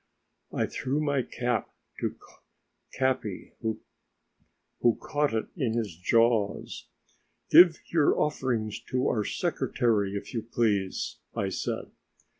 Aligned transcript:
I 0.51 0.65
threw 0.65 0.99
my 0.99 1.21
cap 1.21 1.69
to 1.99 2.15
Capi, 2.97 3.53
who 3.61 4.95
caught 4.99 5.31
it 5.31 5.45
in 5.55 5.73
his 5.77 5.95
jaws. 5.95 6.87
"Give 7.51 7.77
your 7.91 8.19
offerings 8.19 8.79
to 8.89 9.07
our 9.09 9.23
secretary, 9.23 10.15
if 10.15 10.33
you 10.33 10.41
please," 10.41 11.17
I 11.35 11.49
said. 11.49 11.91